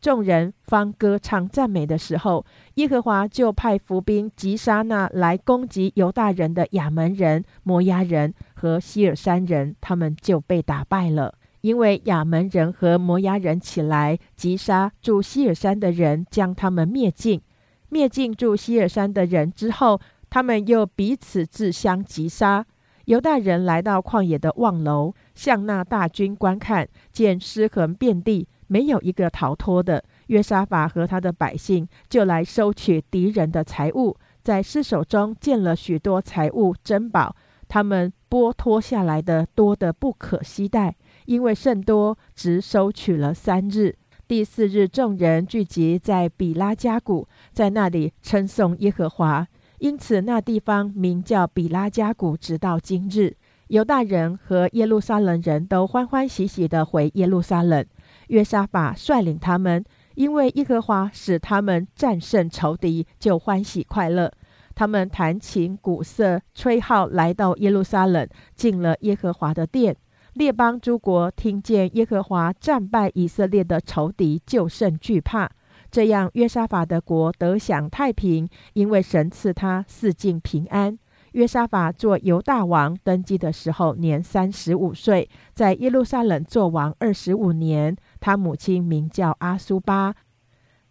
[0.00, 2.44] 众人方歌唱赞美的时候，
[2.74, 11.34] 耶和华就派伏兵击杀那来攻击犹大人的亚门人、摩押人和希尔山人，他们就被打败了。
[11.62, 17.40] 因为亚门人和摩押人起来击杀住希尔山的人，将他们灭尽。
[17.88, 22.64] 灭尽住希尔山的人之后，他们又彼此自相击杀。
[23.06, 28.48] 犹大人来到旷野的望楼，向那大军观看，见尸横遍地。
[28.66, 30.02] 没有一个逃脱的。
[30.26, 37.36] 约沙法和他的百姓就来收取敌人的财物，在尸首中见了许多财物珍宝，
[37.68, 40.96] 他们剥脱下来的多得不可惜待，
[41.26, 43.96] 因为甚多，只收取了三日。
[44.28, 49.46] 第四日，众人聚集在比拉加谷，在那里称颂耶和华，
[49.78, 53.36] 因此那地方名叫比拉加谷，直到今日。
[53.68, 57.84] 犹大人和耶路撒冷人都欢欢喜喜地回耶路撒冷。
[58.28, 64.32] 约沙法率领他们，因为耶和华使他们战胜仇敌，就欢喜快乐。
[64.74, 69.96] 他们弹琴、鼓瑟、吹号，来到耶路撒冷，进了耶和华的殿。
[70.34, 75.50] 列邦诸国听见耶和华战败以色列的仇敌，就甚惧怕。
[75.90, 80.98] 这样，约沙法的国得享太平，因为神赐他四境平安。
[81.32, 87.96] 约沙法做犹大王，登基的时候年三十五岁，在耶路撒冷做王二十五年。
[88.26, 90.12] 他母亲名叫阿苏巴。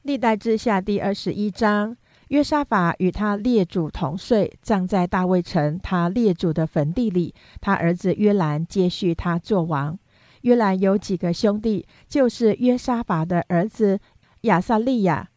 [0.04, 1.98] 历代之下第二十一章，
[2.30, 7.36] 约沙法与他列祖同岁，葬在大卫城他列祖的坟地里。
[7.60, 10.00] 他儿子约兰接续他做王。
[10.44, 14.00] 约兰有几个兄弟，就是约沙法的儿子
[14.42, 15.28] 亚撒利亚、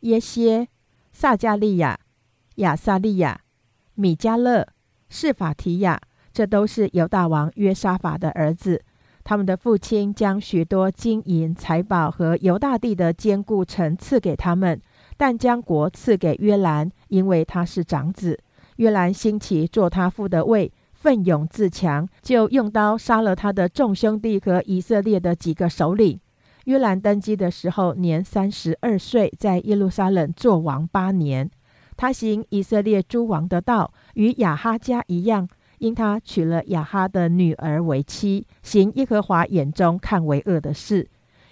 [0.00, 0.68] 耶歇、
[1.14, 1.98] 撒加利亚、
[2.56, 3.40] 亚撒利亚。
[3.94, 4.68] 米迦勒、
[5.08, 5.98] 示法提亚，
[6.34, 8.84] 这都是犹大王约沙法的儿子。
[9.28, 14.80] 他们的父亲将许多金银财宝和犹大地的坚固城赐给他们，
[15.16, 18.38] 但将国赐给约兰，因为他是长子。
[18.76, 26.20] 约兰兴起做他父的位，奋勇自强，就用刀杀了他的众兄弟和以色列的几个首领。
[26.66, 31.50] 约兰登基的时候年三十二岁，在耶路撒冷做王八年。
[31.96, 35.48] 他行以色列诸王的道，与亚哈家一样。
[35.78, 41.08] 因他娶了亚哈的女儿为妻，行耶和华眼中看为恶的事，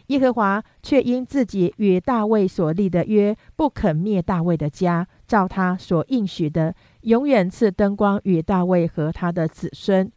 [0.08, 10.10] 耶和华却因自己与大卫所立的约，不肯灭大卫的家，照他所应许的，永远赐灯光与大卫和他的子孙。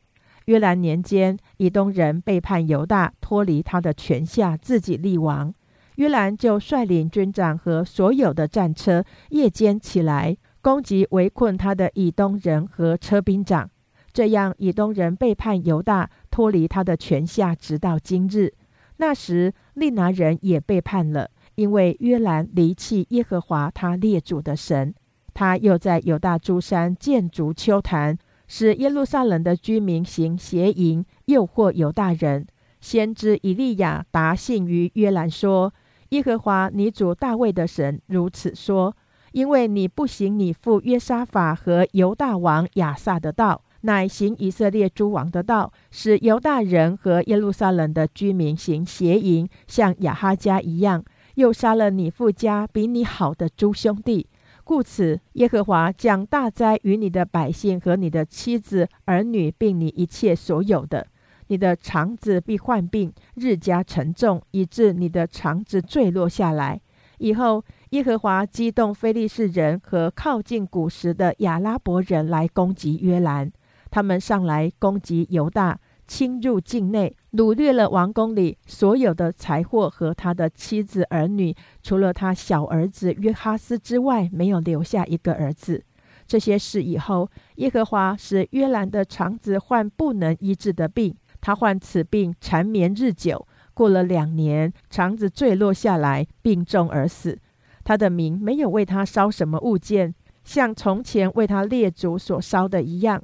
[0.46, 5.54] 约兰年间，以东人背叛犹大，脱离他的权下，自己立王。
[5.96, 13.70] 约兰就率领军长和所有的战车，夜间起来攻击围困他的以东人和车兵长。
[14.18, 18.52] 这样，以东人背叛犹大，脱离他的权下，直到今日。
[18.96, 24.92] 那时，利拿人也背叛了，因为约兰离弃耶和华他列祖的神。
[25.36, 32.48] 他又在犹大诸山建筑丘坛，使耶路撒冷的居民行邪淫，诱惑犹大人。
[32.82, 35.72] 先知以利亚答信于约兰说
[36.10, 38.98] ：“耶和华你主大卫的神如此说：
[39.34, 51.04] 因为你不行你父约沙法和犹大王亚撒的道。”乃行以色列诸王的道，使犹大人和耶路撒冷的居民行邪淫，像亚哈家一样，
[51.36, 54.28] 又杀了你父家比你好的诸兄弟。
[54.64, 61.08] 故此，耶和华将大灾与你的百姓和你的妻子儿女，并你一切所有的。
[61.48, 66.82] 你的肠子必患病，日加沉重，以致你的肠子坠落下来。
[67.20, 73.50] 以后，耶和华激动非利士人和靠近古时的亚拉伯人来攻击约兰。
[73.98, 85.84] 他们上来攻击犹大，侵入境内，掳掠了王宫里所有的财货和他的妻子儿女，除了他小儿子约哈斯之外，没有留下一个儿子。
[86.28, 97.40] 这些事以后，耶和华使约兰的肠子患不能医治的病，他患此病缠绵日久，过了两年，肠子坠落下来，病重而死。
[97.84, 103.24] 他的名没有为他烧什么物件，像从前为他列祖所烧的一样。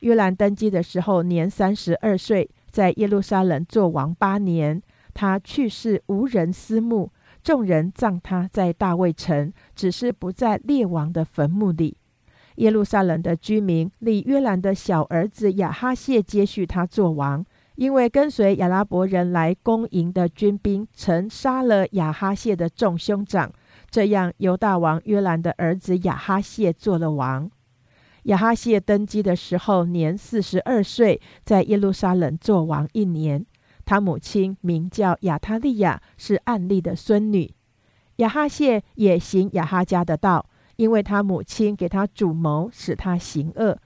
[0.00, 4.82] 约兰登基的时候年三十二岁，在耶路撒冷做王八年。
[5.14, 7.10] 他去世无人私墓，
[7.42, 11.96] 众人葬他在大卫城，只是不在列王的坟墓里。
[12.56, 17.44] 耶路撒冷的居民立约兰的小儿子亚哈谢接续他做王，
[17.74, 23.52] 因为跟随亚拉伯人来攻营的军兵曾杀了亚哈谢的众兄长，
[23.90, 27.50] 这样犹大王约兰的儿子亚哈谢做了王。
[28.28, 33.44] 亚哈谢登基的时候年四十二岁，在耶路撒冷做王一年。
[33.86, 37.54] 他母亲名叫亚他利亚，是暗利的孙女。
[38.16, 40.44] 亚哈谢也行亚哈家的道，
[40.76, 43.78] 因为他母亲给他主谋，使他行恶。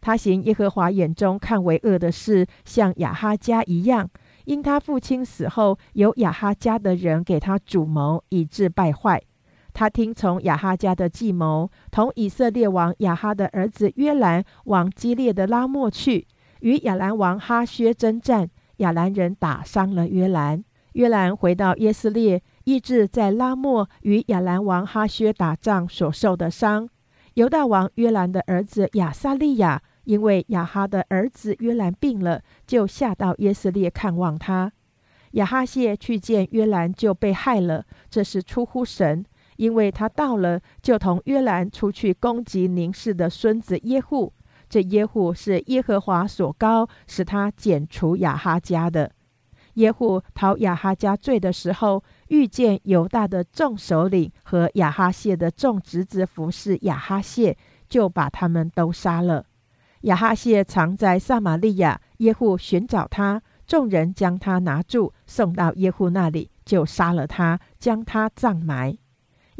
[0.00, 4.08] 他行耶和华眼中看为恶的事，像亚哈家一样。
[4.46, 9.22] 因他父亲死后，有亚哈家的人给他主谋，以致败坏。
[9.80, 16.26] 他听从亚哈家的计谋，同以色列王亚哈的儿子约兰往激烈的拉莫去，
[16.60, 18.50] 与亚兰王哈薛征战。
[18.76, 20.62] 亚兰人打伤了约兰，
[20.92, 26.86] 约兰回到耶斯列，医治在拉莫与亚兰王哈薛打仗所受的伤。
[27.32, 34.70] 犹大王约兰的儿子亚撒利亚，因为亚哈的儿子约兰病了，就下到耶斯列看望他。
[35.32, 37.86] 亚哈谢去见约兰，就被害了。
[38.10, 39.24] 这是出乎神。
[39.60, 44.32] 因为他到了，就同约兰出去攻击宁氏的孙子耶户。
[44.70, 49.12] 这耶户是耶和华所高，使他剪除亚哈家的。
[49.74, 57.54] 耶户逃亚哈家罪的时候，遇见犹大的众首领和亚哈谢的众侄子服侍亚哈谢，
[57.86, 59.44] 就把他们都杀了。
[60.02, 68.96] 亚哈谢藏在撒玛利亚，耶户寻找他，众人将他拿住，送到耶户那里，就杀了他，将他葬埋。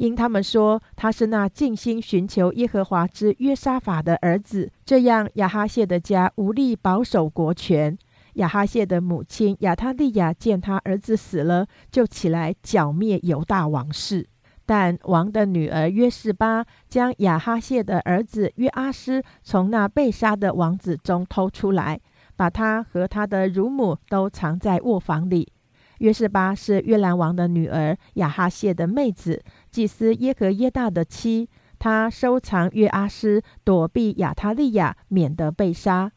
[0.00, 7.98] 因他们说他是那尽心寻求耶和华之约沙法的儿子，这样亚哈谢的家无力保守国权。
[8.36, 14.26] 亚哈谢的母亲亚他利亚见他儿子死了，就起来剿灭犹大王室。
[14.64, 22.00] 但王的女儿约示巴将亚哈谢的儿子约阿斯从那被杀的王子中偷出来，
[22.36, 25.52] 把他和他的乳母都藏在卧房里。
[25.98, 29.42] 约示巴是约兰王的女儿亚哈谢的妹子。
[29.70, 31.48] 祭司耶和耶大的妻，
[31.78, 36.10] 他收藏约阿斯，躲避亚他利亚，免得被杀。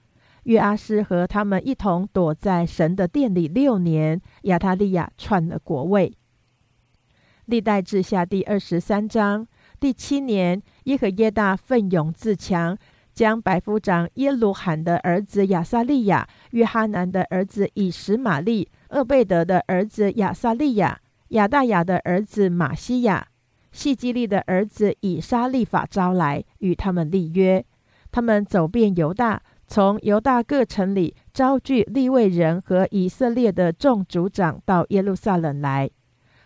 [0.43, 4.19] 约阿斯和他们一同躲在神的殿里六年。
[4.41, 6.13] 亚他利亚篡了国位。
[7.45, 9.47] 历代志下第二十三章
[9.79, 12.77] 第七年，耶和耶大奋勇自强，
[13.13, 20.99] 将百夫长耶鲁罕的儿子亚撒利亚、约哈南的儿子以实玛利、厄贝德的儿子亚撒利亚、
[21.29, 23.27] 亚大雅的儿子马西亚、
[23.73, 27.65] 细基利的儿子以沙利法招来，与他们立约。
[28.11, 35.89] 他们走遍犹大，从犹大各城里招聚利未人和以色列的众族长到耶路撒冷来。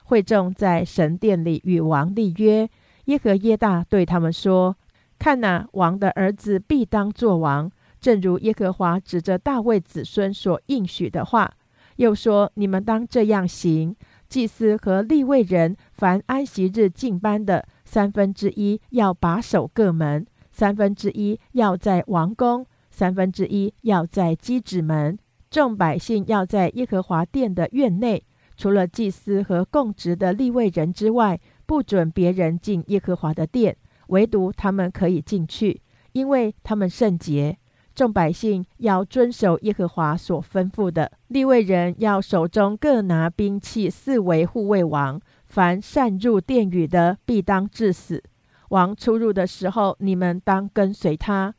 [0.05, 2.67] 会众在神殿里与王立约。
[3.05, 4.75] 耶和耶大对他们说
[5.19, 7.69] ：“看哪，王的儿子必当作王，
[7.99, 11.51] 正如耶和华指着大卫子孙所应许的话。
[11.97, 13.95] 又说：你们当这样行：
[14.27, 25.17] 祭司和立位人，凡安息日进班的，三分之一要把守各门，三分之一要在王宫，三分之一要在基址门。
[25.49, 28.23] 众百姓要在耶和华殿的院内。”
[28.57, 35.79] 除了祭司和供职的立位人之外，不准别人进耶和华的殿，唯独他们可以进去，
[36.13, 37.59] 因为他们圣洁。
[37.97, 45.19] 众百姓要遵守耶和华所吩咐的，立位人要手中各拿兵器，四围护卫王。
[45.47, 48.21] 凡擅入殿宇的，必当致死。
[48.69, 51.55] 王出入的时候，你们当跟随他。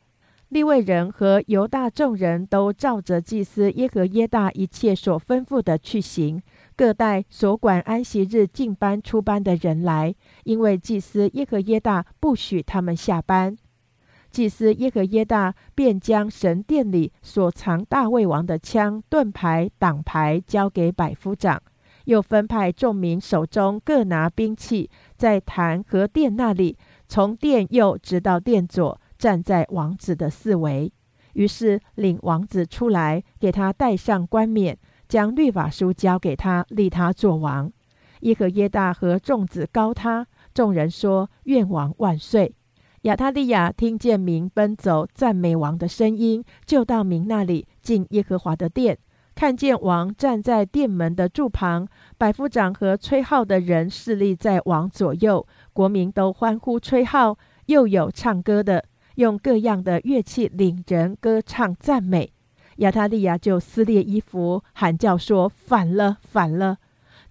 [0.47, 6.41] 立位人和犹大众人都照着祭司耶和耶大一切所吩咐的去行。
[6.77, 10.15] 各带所管安息日进班出班的人来，
[10.45, 13.57] 因为祭司耶和耶大不许他们下班。
[14.31, 21.61] 祭司耶和耶大便将神殿里所藏大卫王的枪、盾牌、挡牌交给百夫长，
[22.05, 26.77] 又分派众民手中各拿兵器，在坛和殿那里，
[27.07, 30.91] 从殿右直到殿左，站在王子的四围。
[31.33, 34.77] 于是领王子出来，给他戴上冠冕。
[35.07, 37.71] 将律法书交给他，立他做王。
[38.19, 40.27] 耶和耶大和众子高他。
[40.53, 42.53] 众人说：“愿王万岁！”
[43.03, 48.97] 亚他利亚听见民奔走赞美王的声音，就到民那里进耶和华的殿，
[49.33, 51.87] 看见王站在殿门的柱旁，
[52.17, 57.37] 百夫长和吹号的人侍立在王左右，国民都欢呼吹号，
[57.67, 58.83] 又有唱歌的，
[59.15, 62.33] 用各样的乐器领人歌唱赞美。
[62.77, 66.77] 亚他利亚就撕裂衣服，喊叫说：“反了，反了！”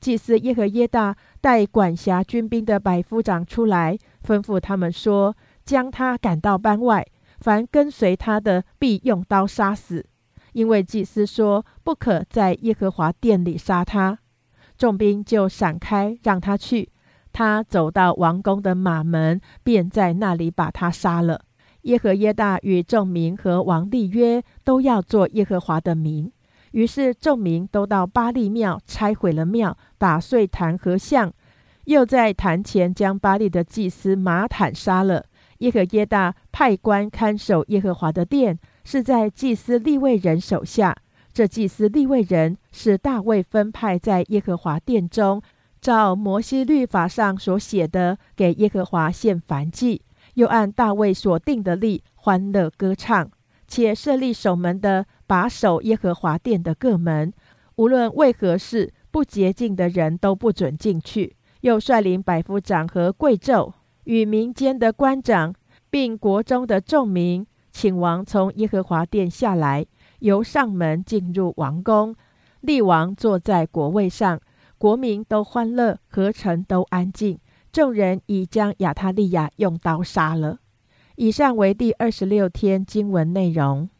[0.01, 5.35] 祭司耶和耶大带管辖军兵的百夫长出来，吩咐他们说
[5.69, 7.07] ：“将他赶到班外，
[7.41, 10.07] 凡跟随他的，必用刀杀死。
[10.55, 14.19] 因为祭司说不可在耶和华殿里杀他。”
[14.79, 16.91] 众兵就闪开，让他去。
[17.35, 21.43] 他走到王宫的马门，便在那里把他杀了。
[21.83, 26.33] 耶和耶大与众民和王立约，都要做耶和华的民。
[26.71, 31.31] 于是众民都到巴利庙，拆毁了庙，打碎坛和像，
[31.85, 35.27] 又在坛前将巴利的祭司马坦杀了。
[35.59, 40.97] 耶和耶大派官看守耶和华的殿，是在祭司立位人手下。
[41.33, 45.41] 这祭司立位人是大卫分派在耶和华殿中，
[45.81, 50.03] 照摩西律法上所写的，给耶和华献燔祭。
[50.35, 53.29] 又按大卫所定的例欢乐歌唱，
[53.67, 57.33] 且设立守门的把守耶和华殿的各门，
[57.77, 61.37] 无论为何事不洁净的人都不准进去。
[61.63, 63.73] 又率领百夫长和贵胄
[64.09, 65.55] 与民间的官长，
[65.91, 69.85] 并国中的众民，请王从耶和华殿下来，
[70.21, 72.17] 由上门进入王宫，
[72.63, 74.41] 立王坐在国位上，
[74.79, 77.39] 国民都欢乐，合城都安静。
[77.71, 80.61] 众人已将亚他利亚用刀杀了。
[81.17, 83.91] 以上为第二十六天经文内容。